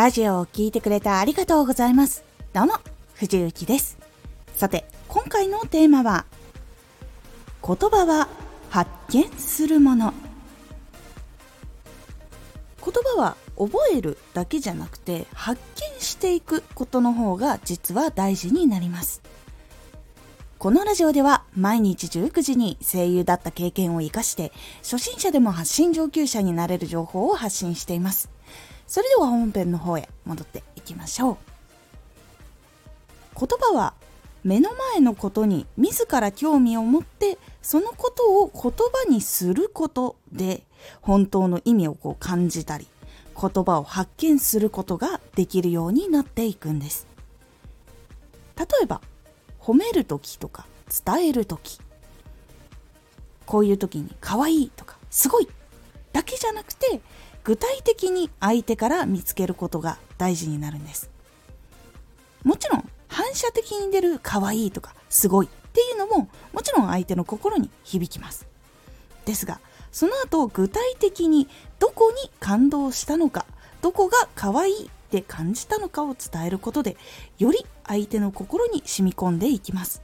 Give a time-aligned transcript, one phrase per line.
[0.00, 2.24] ラジオを聴いてくれてありがとうございます。
[2.54, 2.72] どうも、
[3.16, 3.98] 藤幸です。
[4.54, 6.24] さて、今回のテーマは、
[7.62, 8.26] 言葉は
[8.70, 10.14] 発見するもの。
[12.82, 15.60] 言葉は覚えるだけじゃなくて発
[15.94, 19.20] 見していくことの方が実は大事になります。
[20.58, 28.30] このラジオでは毎日19時に声優だった経験を活かして初心者でも発信上級者になれる情報を発信しています。
[28.86, 31.36] それでは本編の方へ戻っていきましょう。
[33.38, 33.94] 言葉は
[34.42, 40.62] 目の前のことに自ら興味を持ってそのことを言葉にすることで
[41.02, 42.86] 本当の意味をこう感じたり
[43.40, 47.06] 言葉を発見することができるようになっていくんです。
[48.56, 49.00] 例えば
[49.58, 50.66] 褒める時とか
[51.04, 51.80] 伝える時
[53.46, 55.48] こういう時に可愛いとかすごい
[56.12, 57.00] だけじゃなくて
[57.44, 61.10] 具体的に相手から見つけることが大事になるんです。
[62.44, 68.46] もちろん反射的に出る可愛いとかすごいっていうのももちろん相手の心に響きます。
[69.24, 69.60] ですが
[69.92, 73.44] その後具体的にどこに感動したのか
[73.82, 76.96] どこが可愛いって感じたのかを伝えることで
[77.38, 80.02] より相手の心に染み込んでいきます。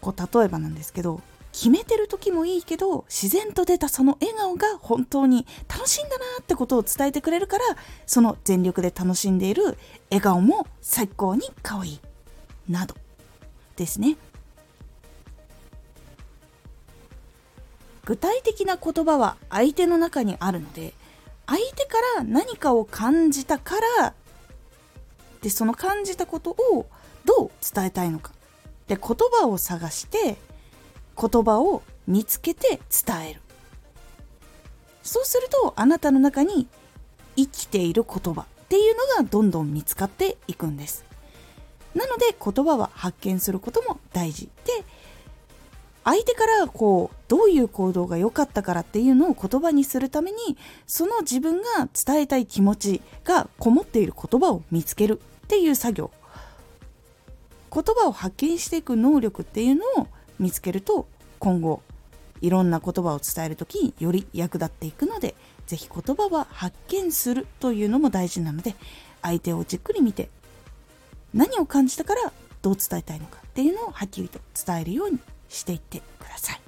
[0.00, 1.20] こう例えばなんですけど
[1.52, 7.64] 決めてる時もいいけど自然と出たその笑顔が本当に楽しいんだなってことを伝えてくれるから
[8.06, 9.78] その全力で楽しんでいる
[10.10, 12.00] 笑顔も最高に可愛い。
[12.68, 12.94] など。
[13.76, 14.16] ですね。
[18.04, 20.94] 具体的な言葉は相手の中にあるので
[21.46, 24.14] 相手から何かを感じたから
[25.42, 26.86] でその感じたことを
[27.24, 28.32] どう伝えたいのか。
[28.86, 30.36] で言葉を探して
[31.20, 33.40] 言葉を見つけて伝える。
[35.02, 36.68] そうするとあなたの中に
[37.36, 41.04] 生きている言葉っていうのがどんどん見つかっていくんです。
[41.94, 44.84] なので言葉は発見することも大事で
[46.04, 50.56] 相手からこうどういう行動が良かったからっていうのを言葉にするために
[50.86, 56.10] その自分が伝えたい気持ちがこもっている言葉を見つけるっていう作業。
[57.70, 60.06] 言葉を発見していく能力っていうのを
[60.38, 61.82] 見つけると今後
[62.40, 65.34] いろんな言葉を伝える時により役立っていくので
[65.66, 68.74] 是非言葉は発見するというのも大事なので
[69.22, 70.28] 相手をじっくり見て
[71.34, 72.32] 何を感じたから
[72.62, 76.60] どう伝えたいのかっていうのをはっきりと伝えるようにしていってください。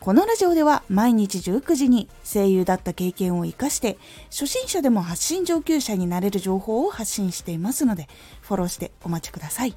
[0.00, 3.98] このラジオでは毎日19時に声優だった経験を生かして
[4.30, 8.08] 初心者でも発信上級者になれる情報を発信していますので
[8.40, 9.76] フォローしてお待ちください。